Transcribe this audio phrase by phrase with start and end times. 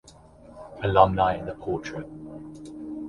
[0.81, 2.07] Alumni in the portrait.